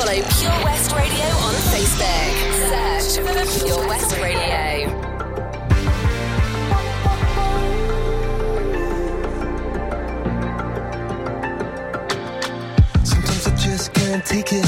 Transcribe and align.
Follow 0.00 0.14
Pure 0.14 0.64
West 0.64 0.92
Radio 0.92 1.26
on 1.44 1.54
Facebook. 1.68 2.32
Search 2.70 3.20
for 3.20 3.66
Pure 3.66 3.86
West 3.86 4.16
Radio. 4.16 4.88
Sometimes 13.04 13.46
I 13.46 13.56
just 13.56 13.92
can't 13.92 14.24
take 14.24 14.54
it. 14.54 14.64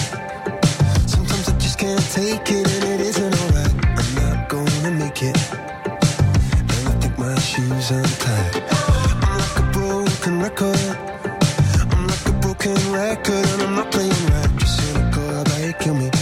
Sometimes 1.09 1.49
I 1.49 1.59
just 1.59 1.79
can't 1.79 2.11
take 2.13 2.51
it, 2.51 2.71
and 2.71 2.85
it 2.85 3.01
isn't 3.01 3.35
alright. 3.41 3.75
I'm 3.97 4.15
not 4.17 4.51
gonna 4.51 4.91
make 4.91 5.23
it. 5.23 5.39
And 5.55 6.89
I 6.89 6.93
think 7.01 7.19
my 7.19 7.39
shoes 7.39 7.91
untied. 7.91 8.63
I'm 9.23 9.39
like 9.39 9.59
a 9.59 9.71
broken 9.73 10.43
record. 10.43 10.99
I'm 11.91 12.07
like 12.07 12.27
a 12.27 12.33
broken 12.33 12.77
record, 12.93 13.47
and 13.53 13.63
I'm 13.63 13.75
not 13.77 13.91
playing 13.91 14.27
right. 14.27 14.52
Kill 15.79 15.95
me? 15.95 16.22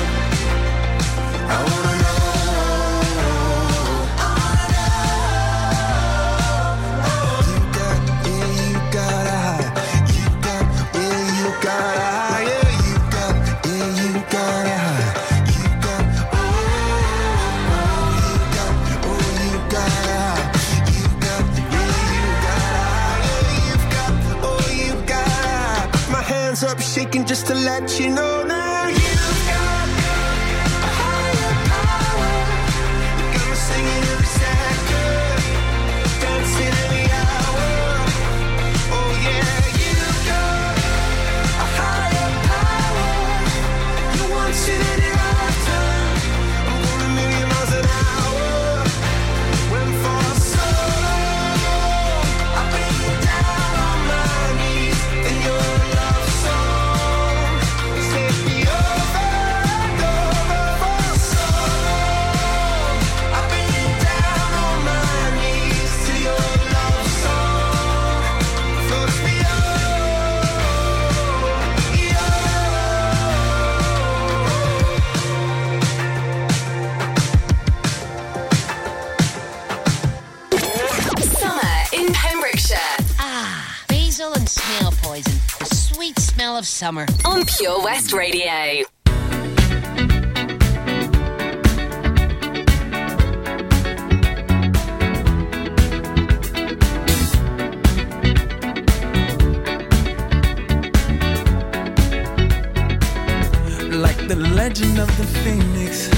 shaking 27.01 27.25
just 27.25 27.47
to 27.47 27.55
let 27.55 27.99
you 27.99 28.09
know 28.09 28.50
summer. 86.81 87.05
on 87.25 87.45
Pure 87.45 87.83
West 87.83 88.11
Radio. 88.11 88.81
like 103.91 104.17
the 104.27 104.35
legend 104.55 104.97
of 104.97 105.09
the 105.17 105.27
phoenix 105.43 106.09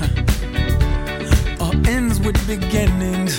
huh. 0.00 1.64
all 1.64 1.74
ends 1.86 2.18
with 2.18 2.36
beginnings 2.48 3.38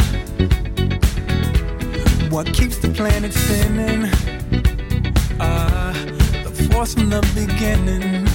what 2.32 2.46
keeps 2.54 2.78
the 2.78 2.88
planet 2.96 3.34
spinning 3.34 4.10
the 5.40 5.75
force 6.56 6.94
from 6.94 7.10
the 7.10 7.22
beginning 7.34 8.35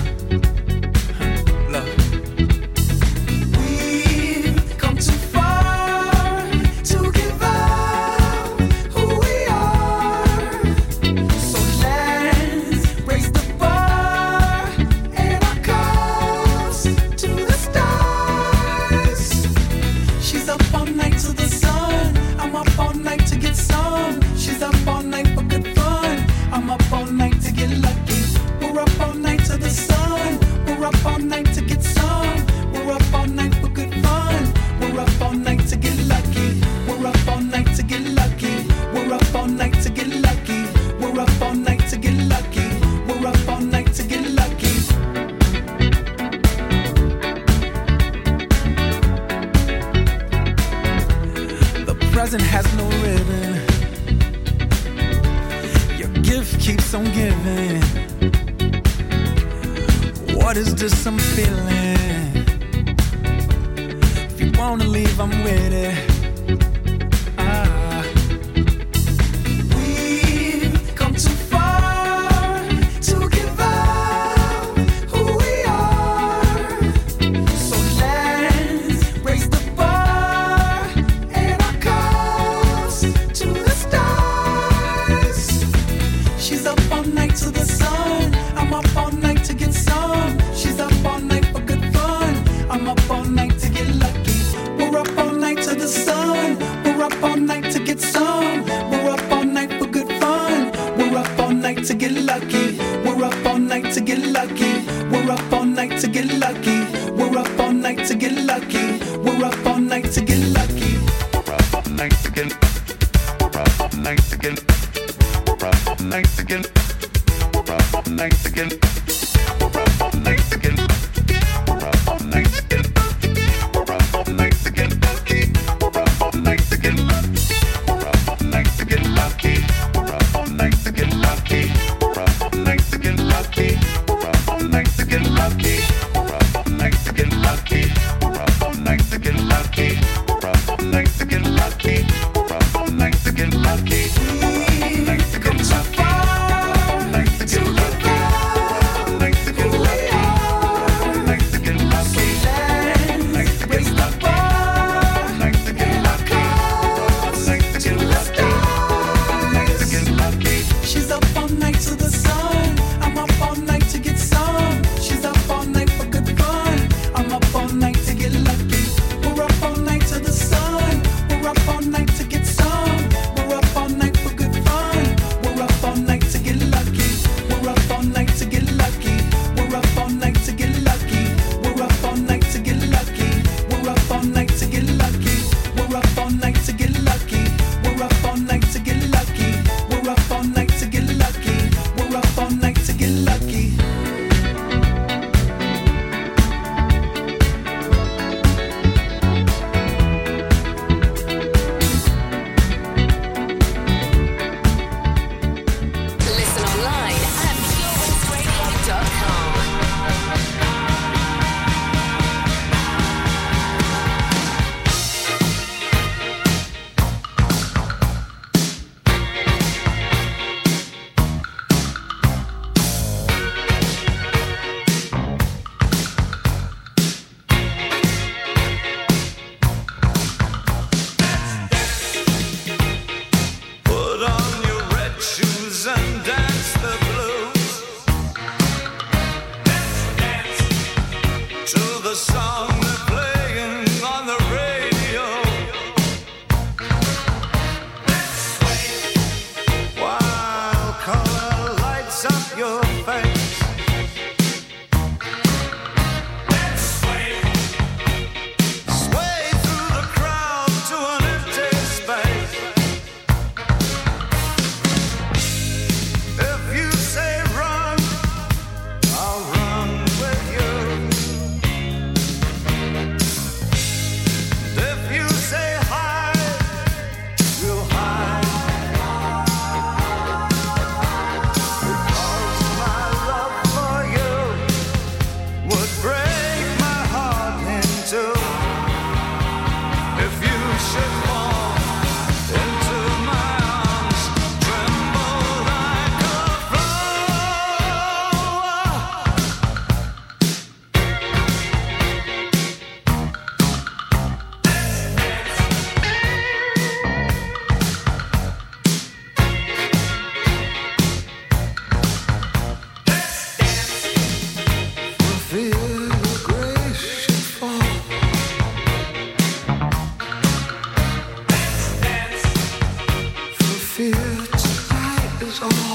fear 324.00 324.12
tonight 324.12 325.42
is 325.42 325.60
all 325.60 325.90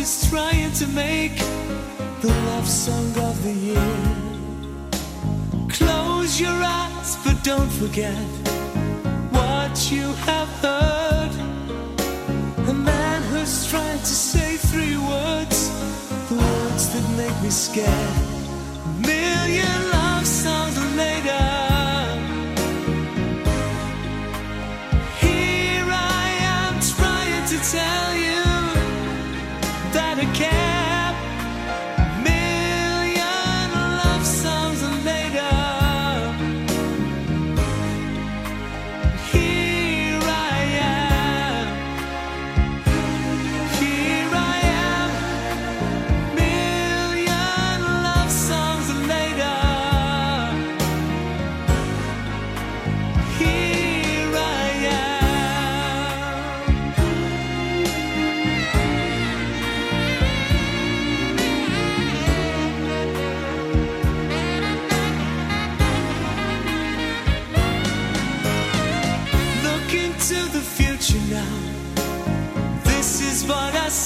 she's 0.00 0.30
trying 0.30 0.72
to 0.72 0.86
make 0.88 1.36
the 2.22 2.32
love 2.46 2.66
song 2.66 3.12
of 3.28 3.36
the 3.42 3.52
year. 3.52 3.96
Close 5.68 6.40
your 6.40 6.58
eyes, 6.80 7.16
but 7.22 7.36
don't 7.44 7.72
forget 7.82 8.24
what 9.36 9.92
you 9.92 10.06
have 10.28 10.48
heard. 10.64 11.32
A 12.68 12.72
man 12.72 13.22
who's 13.30 13.68
trying 13.70 13.98
to 13.98 14.14
say 14.30 14.56
three 14.70 14.96
words, 14.96 15.58
the 16.30 16.36
words 16.36 16.84
that 16.92 17.04
make 17.20 17.36
me 17.42 17.50
scared. 17.50 18.16
A 18.86 19.06
million 19.06 19.90
love 19.92 20.26
songs 20.26 20.78
later. 20.96 21.59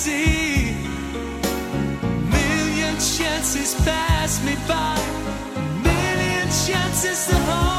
see. 0.05 0.77
Million 2.37 2.95
chances 3.17 3.75
pass 3.87 4.45
me 4.45 4.55
by, 4.69 4.99
A 5.57 5.63
million 5.83 6.49
chances 6.67 7.27
to 7.29 7.37
hold. 7.37 7.74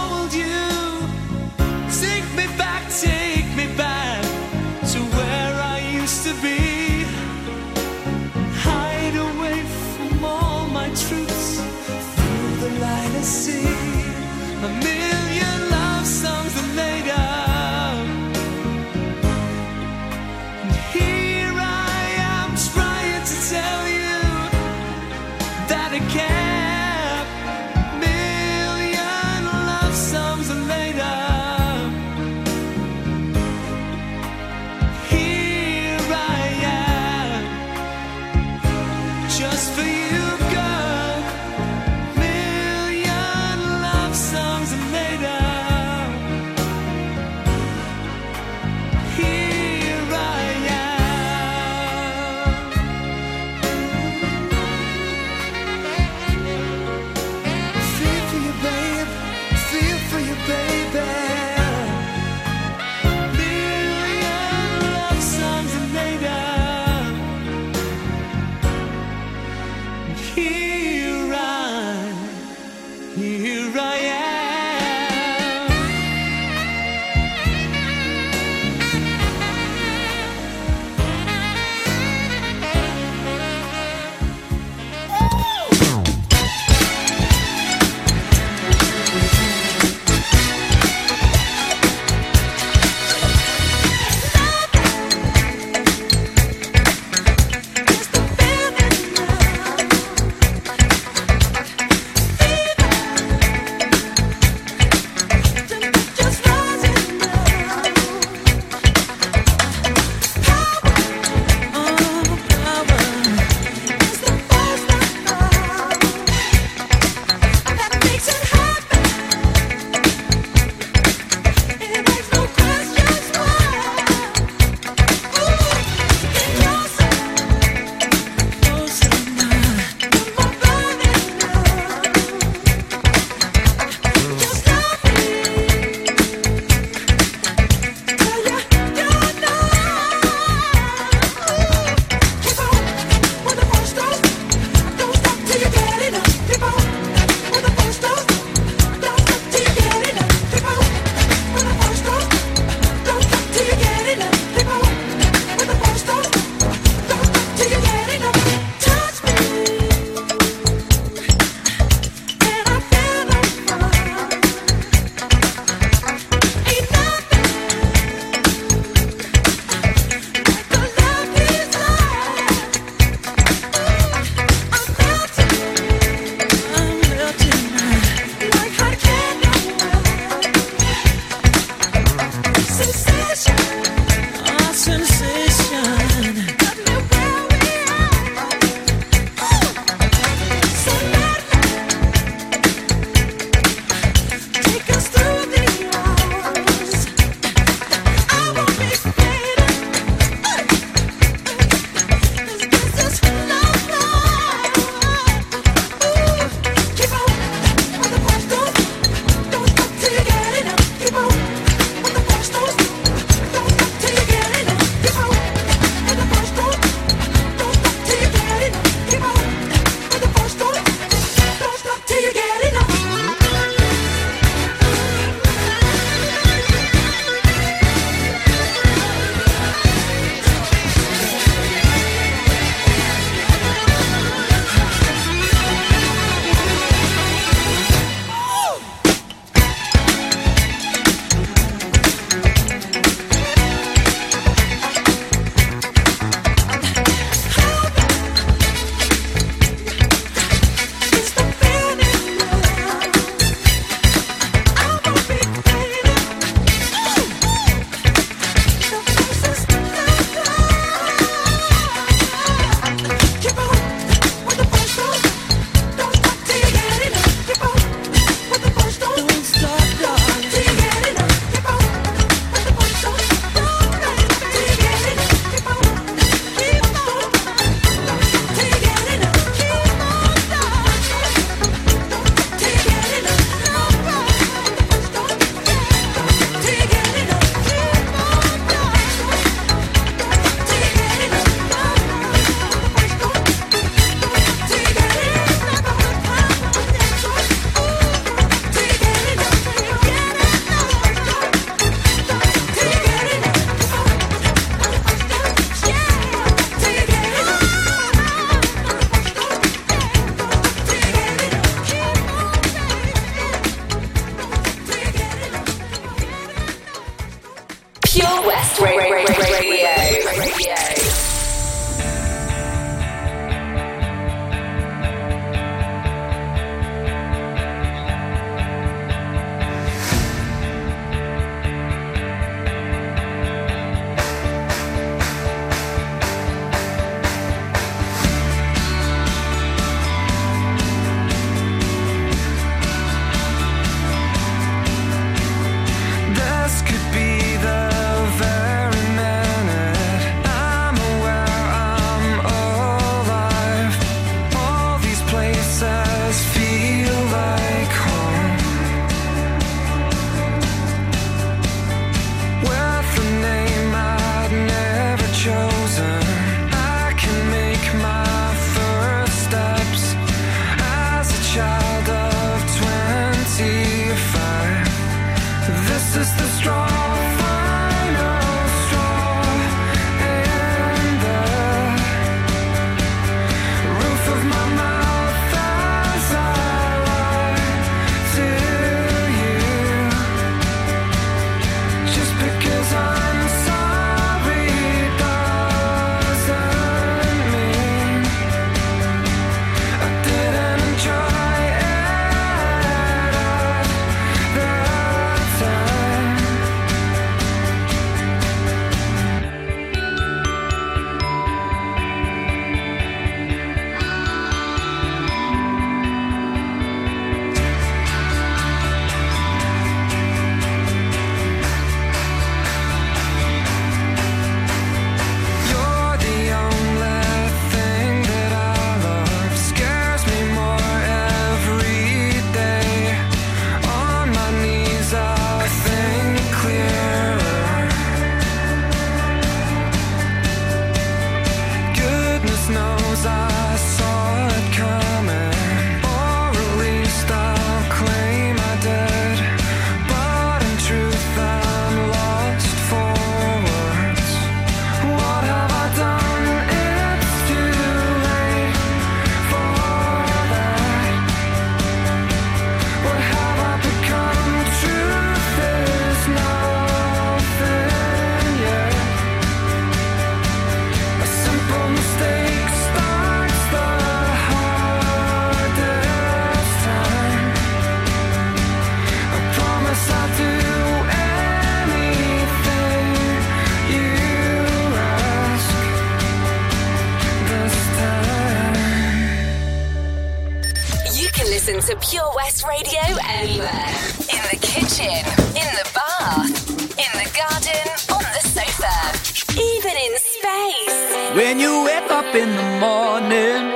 to 491.85 491.95
Pure 491.97 492.31
West 492.35 492.65
Radio 492.67 493.03
anywhere. 493.29 493.93
In 494.33 494.41
the 494.49 494.57
kitchen, 494.59 495.21
in 495.53 495.69
the 495.77 495.87
bath, 495.93 496.49
in 496.97 497.11
the 497.21 497.29
garden, 497.37 497.85
on 498.09 498.25
the 498.33 498.41
sofa, 498.41 499.53
even 499.53 499.93
in 499.93 500.17
space. 500.17 501.35
When 501.35 501.59
you 501.59 501.83
wake 501.83 502.09
up 502.09 502.33
in 502.33 502.49
the 502.55 502.79
morning 502.79 503.69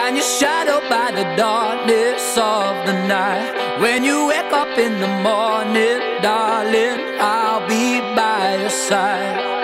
and 0.00 0.16
you're 0.16 0.24
shadowed 0.24 0.88
by 0.88 1.10
the 1.12 1.24
darkness 1.36 2.38
of 2.38 2.86
the 2.86 3.06
night. 3.06 3.52
When 3.82 4.02
you 4.02 4.28
wake 4.28 4.52
up 4.52 4.78
in 4.78 4.98
the 4.98 5.12
morning, 5.28 6.00
darling, 6.22 7.20
I'll 7.20 7.68
be 7.68 8.00
by 8.16 8.56
your 8.62 8.70
side. 8.70 9.55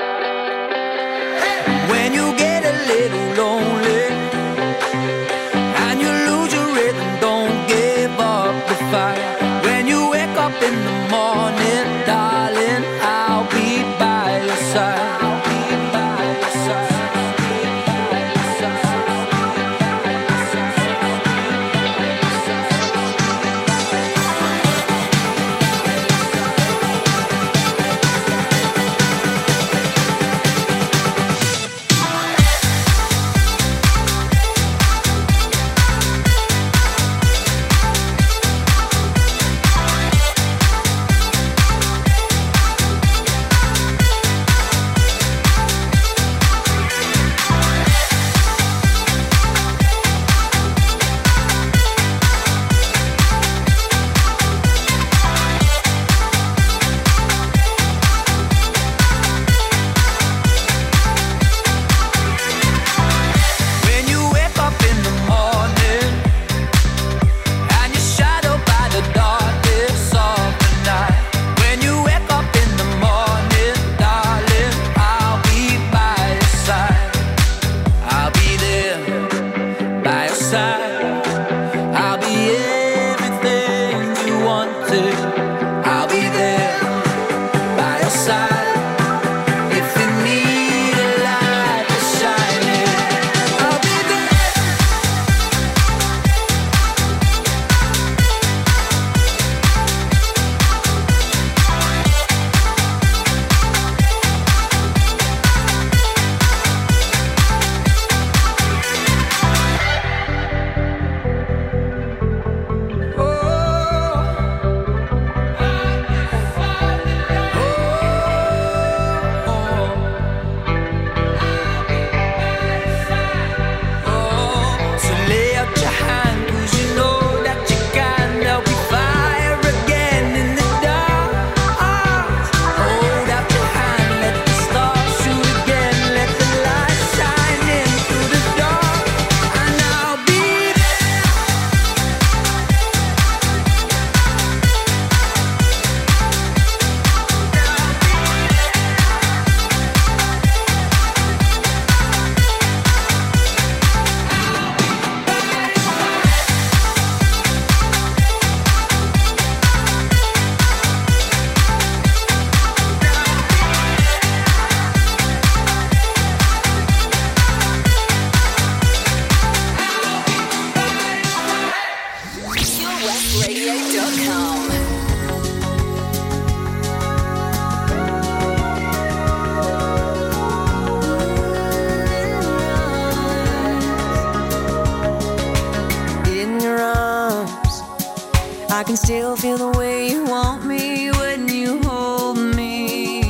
the 189.63 189.79
way 189.79 190.11
you 190.11 190.25
want 190.25 190.65
me 190.65 191.11
when 191.13 191.49
you 191.49 191.81
hold 191.83 192.37
me. 192.37 193.23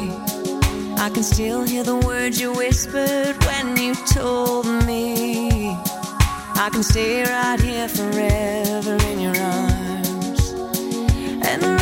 I 1.07 1.11
can 1.15 1.23
still 1.23 1.63
hear 1.63 1.85
the 1.85 1.97
words 1.97 2.41
you 2.41 2.51
whispered 2.55 3.37
when 3.49 3.77
you 3.77 3.95
told 4.19 4.65
me. 4.87 5.77
I 6.65 6.69
can 6.73 6.83
stay 6.83 7.23
right 7.23 7.61
here 7.61 7.89
forever 7.89 8.97
in 9.11 9.21
your 9.27 9.37
arms. 9.37 10.43
And 11.51 11.82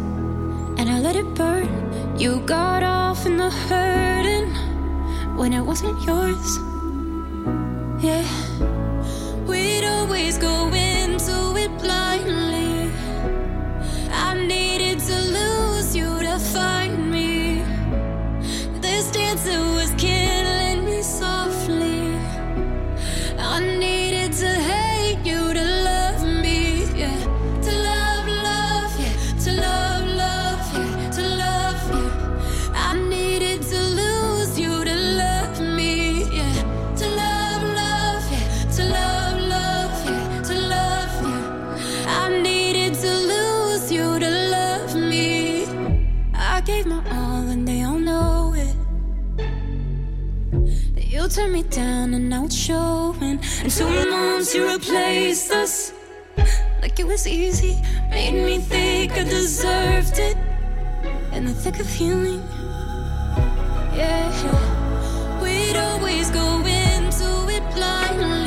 and 0.81 0.89
I 0.89 0.99
let 0.99 1.15
it 1.15 1.35
burn. 1.35 1.69
You 2.17 2.39
got 2.39 2.81
off 2.81 3.27
in 3.27 3.37
the 3.37 3.51
hurting 3.51 4.49
when 5.37 5.53
it 5.53 5.61
wasn't 5.61 6.01
yours. 6.01 6.57
Yeah, 8.03 8.25
we'd 9.45 9.85
always 9.85 10.39
go 10.39 10.73
in. 10.73 10.90
down 51.71 52.13
and 52.13 52.33
it's 52.33 52.55
showing. 52.55 53.39
And 53.61 53.71
two 53.71 54.09
months 54.09 54.53
you 54.53 54.69
replaced 54.71 55.51
us. 55.51 55.93
Like 56.81 56.99
it 56.99 57.07
was 57.07 57.27
easy, 57.27 57.81
made 58.09 58.33
me 58.33 58.59
think 58.59 59.13
I 59.13 59.23
deserved 59.23 60.19
it. 60.19 60.37
In 61.33 61.45
the 61.45 61.53
thick 61.53 61.79
of 61.79 61.87
healing, 61.87 62.43
yeah. 63.95 65.39
We'd 65.41 65.77
always 65.77 66.29
go 66.31 66.59
into 66.65 67.47
it 67.49 67.63
blindly. 67.75 68.40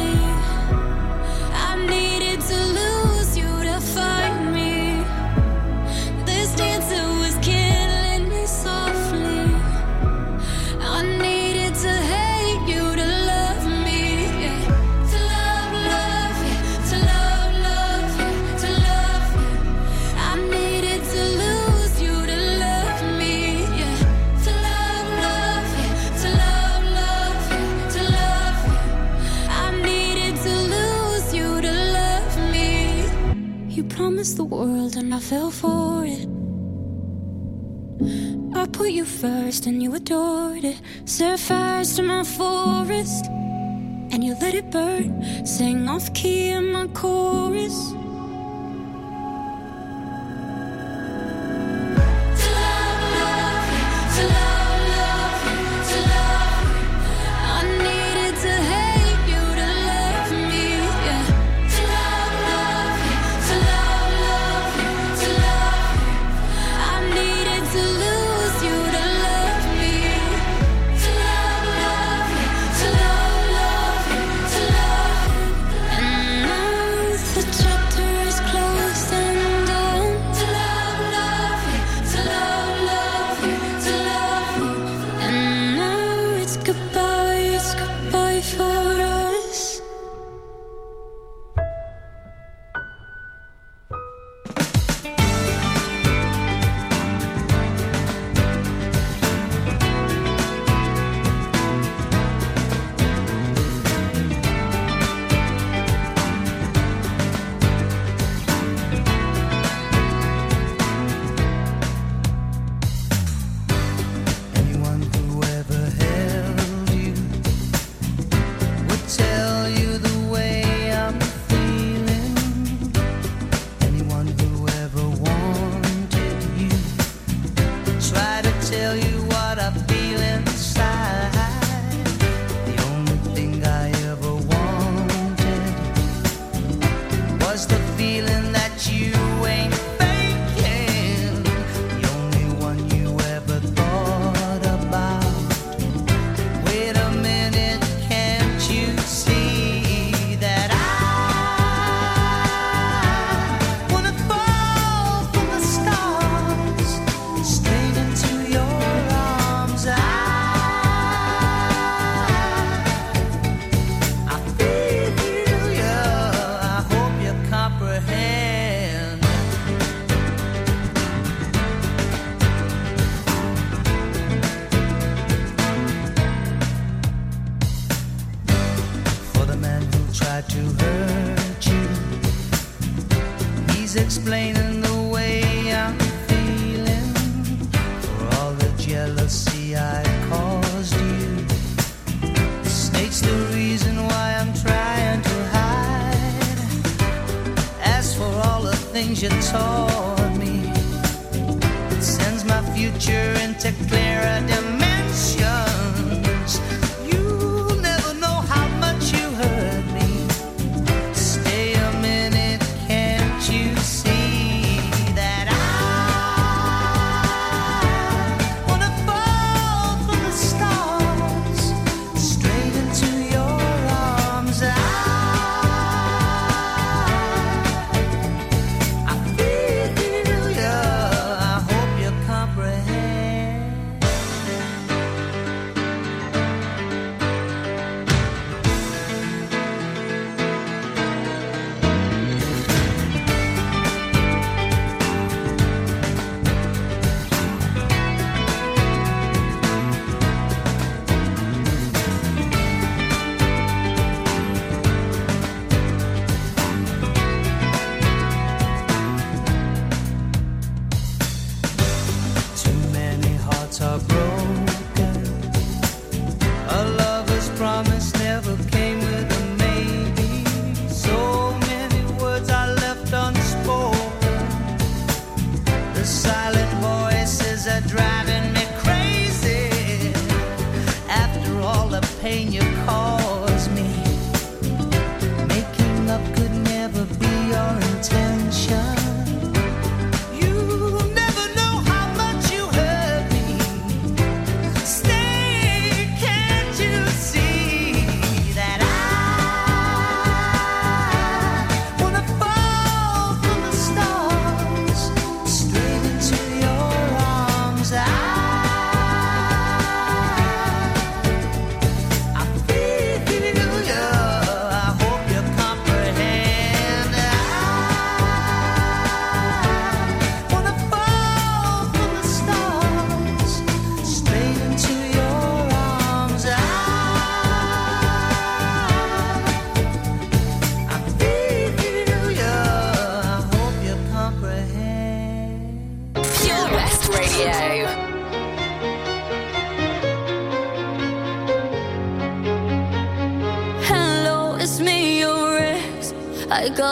and 39.66 39.82
you 39.82 39.94
adored 39.94 40.64
it. 40.64 40.80
Set 41.04 41.38
fires 41.38 41.96
to 41.96 42.02
my 42.02 42.24
forest 42.24 43.26
and 44.12 44.22
you 44.22 44.34
let 44.40 44.54
it 44.54 44.70
burn. 44.70 45.46
Sang 45.46 45.88
off 45.88 46.12
key 46.14 46.50
in 46.50 46.72
my 46.72 46.86
chorus. 46.88 47.94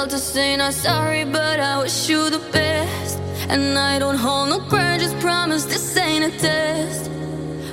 out 0.02 0.10
to 0.10 0.18
say 0.18 0.56
not 0.56 0.74
sorry, 0.74 1.24
but 1.24 1.60
I 1.60 1.78
wish 1.82 2.08
you 2.08 2.28
the 2.28 2.40
best. 2.50 3.18
And 3.48 3.78
I 3.78 3.98
don't 4.00 4.16
hold 4.16 4.48
no 4.48 4.58
grudges, 4.68 5.14
promise 5.14 5.64
this 5.64 5.96
ain't 5.96 6.24
a 6.24 6.38
test. 6.38 7.10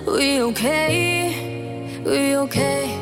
We 0.05 0.41
okay, 0.41 2.01
we 2.05 2.35
okay. 2.37 2.98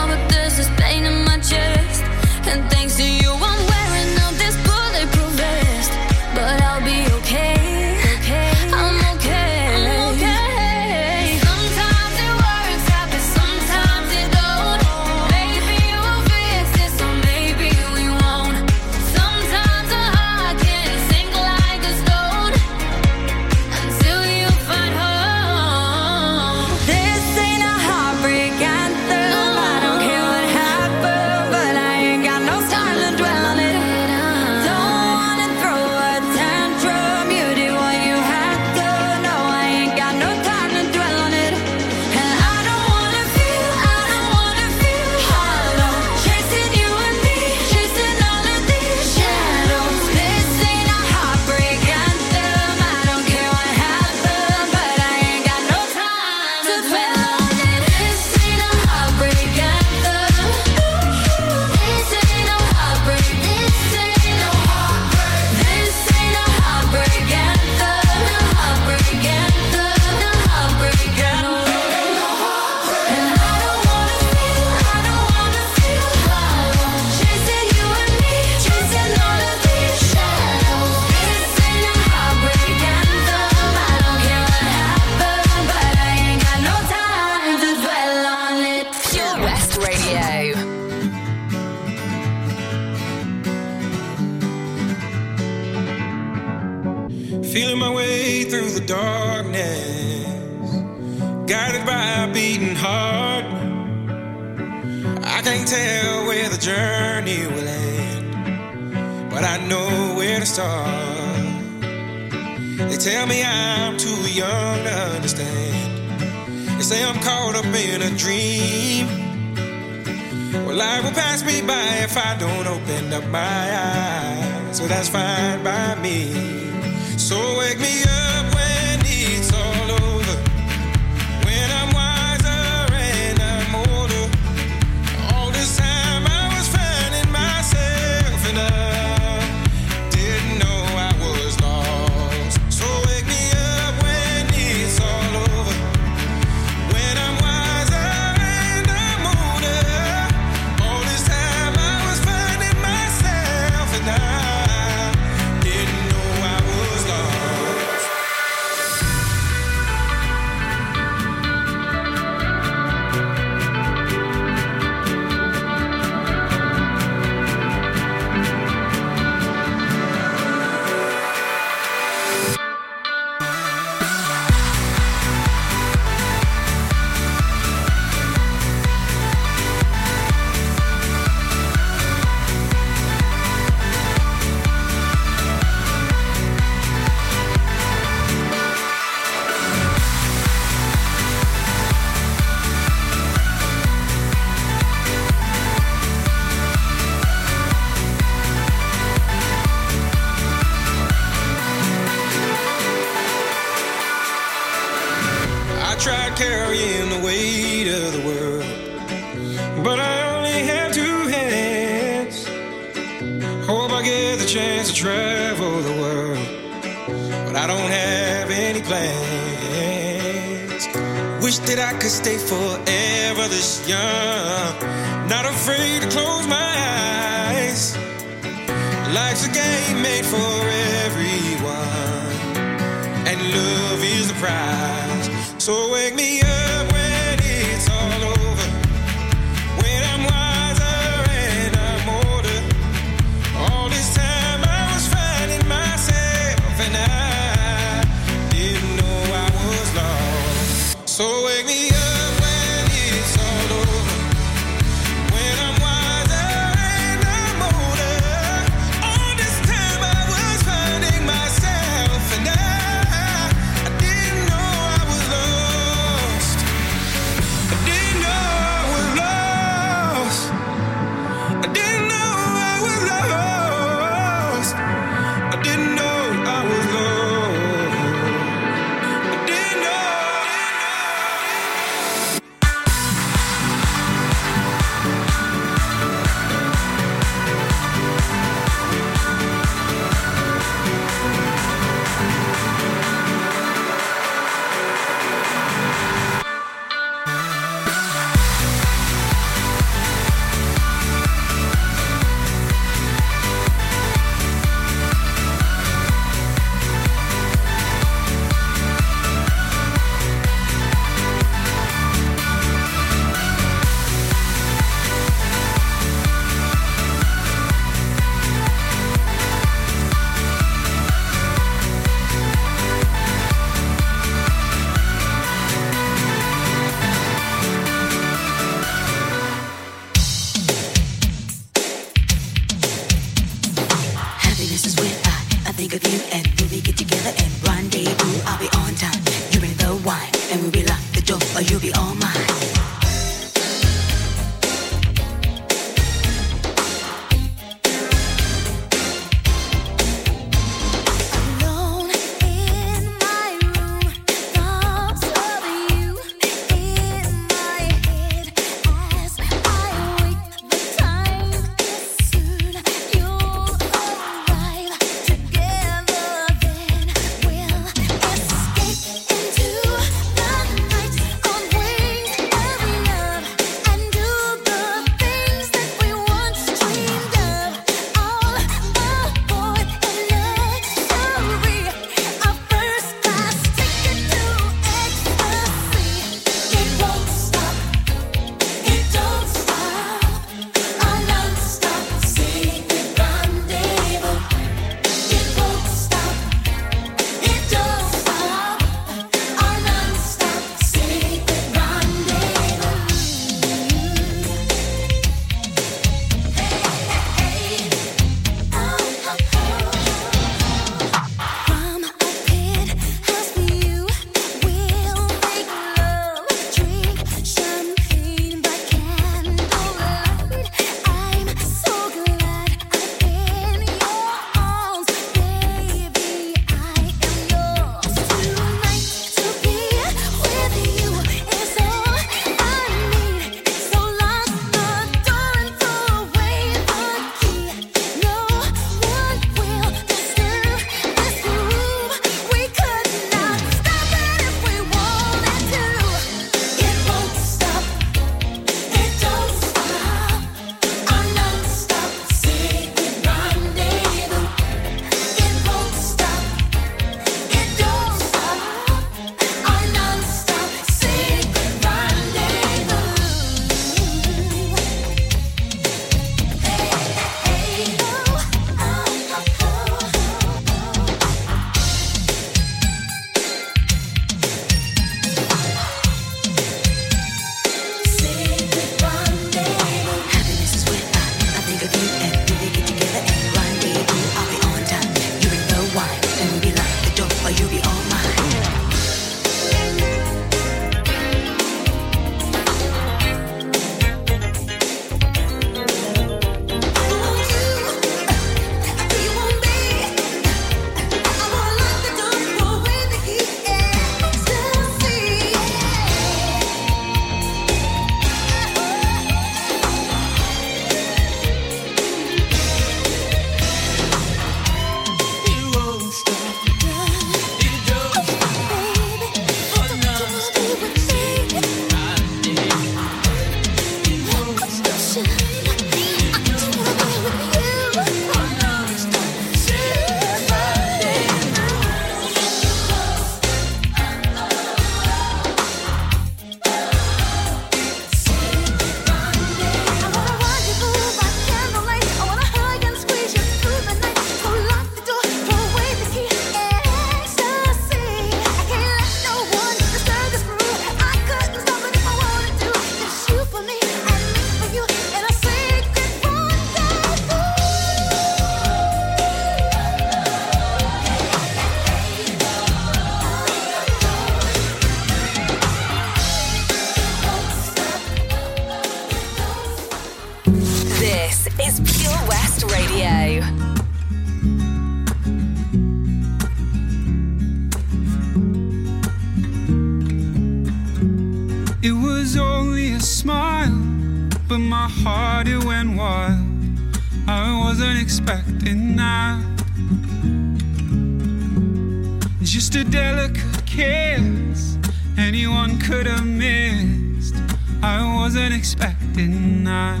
I 597.82 598.16
wasn't 598.16 598.54
expecting 598.54 599.64
that. 599.64 600.00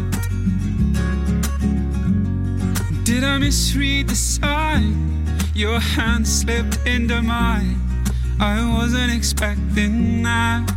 Did 3.04 3.24
I 3.24 3.38
misread 3.38 4.08
the 4.08 4.16
sign? 4.16 5.24
Your 5.54 5.78
hand 5.78 6.26
slipped 6.26 6.78
into 6.86 7.22
mine. 7.22 7.80
I 8.40 8.76
wasn't 8.76 9.12
expecting 9.12 10.22
that. 10.24 10.68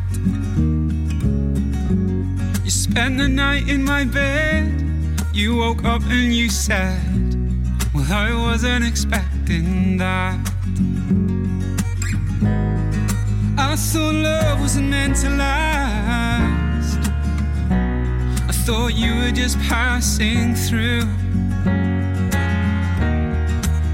You 2.64 2.72
spent 2.72 3.18
the 3.18 3.28
night 3.28 3.68
in 3.68 3.84
my 3.84 4.06
bed. 4.06 4.82
You 5.34 5.58
woke 5.58 5.84
up 5.84 6.02
and 6.04 6.34
you 6.34 6.50
said, 6.50 7.02
Well, 7.94 8.12
I 8.12 8.34
wasn't 8.34 8.86
expecting 8.86 9.98
that. 9.98 10.40
I 13.58 13.76
thought 13.76 14.14
love 14.14 14.60
wasn't 14.60 14.90
meant 14.90 15.18
to 15.18 15.30
last. 15.30 16.21
Thought 18.64 18.94
you 18.94 19.16
were 19.16 19.32
just 19.32 19.58
passing 19.62 20.54
through. 20.54 21.02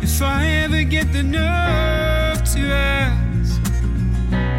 If 0.03 0.21
I 0.21 0.45
ever 0.63 0.83
get 0.83 1.13
the 1.13 1.23
nerve 1.23 2.43
to 2.53 2.59
ask, 2.73 3.61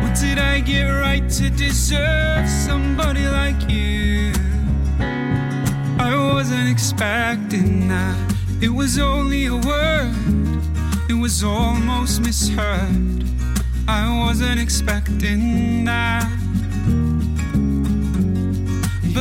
what 0.02 0.18
did 0.18 0.38
I 0.38 0.60
get 0.60 0.84
right 0.84 1.28
to 1.28 1.50
deserve 1.50 2.48
somebody 2.48 3.26
like 3.28 3.70
you? 3.70 4.32
I 6.00 6.16
wasn't 6.16 6.70
expecting 6.70 7.88
that. 7.88 8.16
It 8.62 8.70
was 8.70 8.98
only 8.98 9.44
a 9.46 9.56
word, 9.56 10.14
it 11.10 11.18
was 11.20 11.44
almost 11.44 12.22
misheard. 12.22 13.24
I 13.86 14.24
wasn't 14.24 14.58
expecting 14.58 15.84
that. 15.84 16.37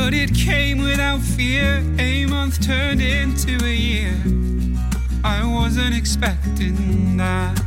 But 0.00 0.14
it 0.14 0.32
came 0.32 0.78
without 0.78 1.20
fear. 1.20 1.82
A 1.98 2.24
month 2.26 2.64
turned 2.64 3.02
into 3.02 3.52
a 3.64 3.74
year. 3.74 4.16
I 5.24 5.44
wasn't 5.44 5.94
expecting 5.94 7.16
that. 7.16 7.58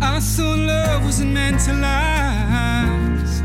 I 0.00 0.20
thought 0.20 0.58
love 0.58 1.04
wasn't 1.04 1.32
meant 1.32 1.60
to 1.62 1.72
last. 1.72 3.42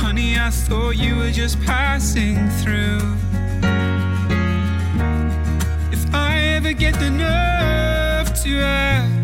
Honey, 0.00 0.38
I 0.38 0.50
thought 0.50 0.96
you 0.96 1.16
were 1.16 1.32
just 1.32 1.60
passing 1.62 2.48
through. 2.60 3.00
If 5.96 6.02
I 6.14 6.38
ever 6.56 6.72
get 6.72 6.94
the 6.94 7.10
nerve 7.10 8.28
to 8.44 8.60
ask, 8.60 9.15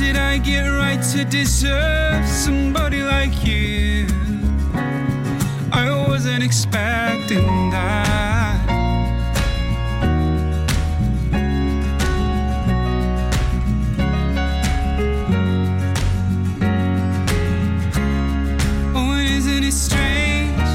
did 0.00 0.16
I 0.16 0.38
get 0.38 0.62
right 0.62 1.02
to 1.12 1.26
deserve 1.26 2.26
somebody 2.26 3.02
like 3.02 3.44
you? 3.46 4.06
I 5.70 5.90
wasn't 6.08 6.42
expecting 6.42 7.70
that. 7.70 8.64
Oh, 18.96 19.12
and 19.18 19.28
isn't 19.28 19.64
it 19.64 19.72
strange 19.72 20.72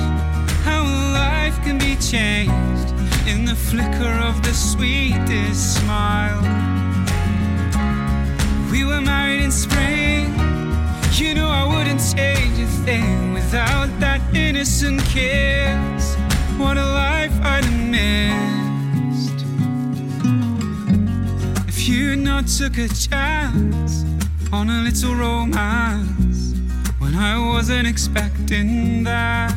how 0.63 0.83
life 1.13 1.57
can 1.63 1.79
be 1.79 1.95
changed 1.95 2.91
in 3.27 3.45
the 3.45 3.55
flicker 3.55 4.15
of 4.29 4.43
the 4.43 4.53
sweetest 4.53 5.79
smile? 5.79 6.14
Innocent 14.65 14.99
kiss. 15.05 16.15
What 16.57 16.75
a 16.75 16.85
life 16.85 17.31
I'd 17.43 17.63
have 17.65 17.87
missed 17.87 19.45
if 21.67 21.87
you 21.87 22.15
not 22.15 22.47
took 22.47 22.79
a 22.79 22.87
chance 22.87 24.03
on 24.51 24.71
a 24.71 24.81
little 24.81 25.13
romance 25.13 26.55
when 26.97 27.13
I 27.13 27.37
wasn't 27.37 27.87
expecting 27.87 29.03
that. 29.03 29.55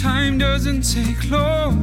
Time 0.00 0.38
doesn't 0.38 0.80
take 0.80 1.30
long. 1.30 1.76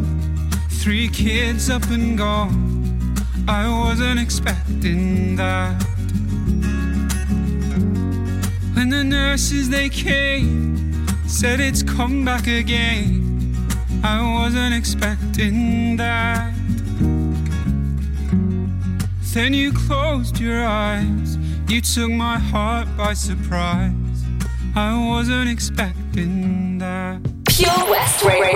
Three 0.69 1.07
kids 1.09 1.69
up 1.69 1.87
and 1.91 2.17
gone. 2.17 3.15
I 3.47 3.69
wasn't 3.69 4.19
expecting 4.19 5.35
that. 5.35 5.90
When 8.81 8.89
the 8.89 9.03
nurses 9.03 9.69
they 9.69 9.89
came, 9.89 11.05
said 11.27 11.59
it's 11.59 11.83
come 11.83 12.25
back 12.25 12.47
again. 12.47 13.55
I 14.03 14.23
wasn't 14.23 14.73
expecting 14.73 15.97
that. 15.97 16.51
Then 19.35 19.53
you 19.53 19.71
closed 19.71 20.39
your 20.39 20.65
eyes, 20.65 21.37
you 21.67 21.81
took 21.81 22.09
my 22.09 22.39
heart 22.39 22.87
by 22.97 23.13
surprise. 23.13 23.93
I 24.75 24.97
wasn't 25.07 25.47
expecting 25.47 26.79
that. 26.79 27.21
Pure 27.45 27.87
West 27.87 28.25
Radio. 28.25 28.51